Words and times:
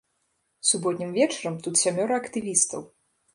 Суботнім 0.69 1.11
вечарам 1.17 1.59
тут 1.67 1.73
сямёра 1.83 2.19
актывістаў. 2.23 2.81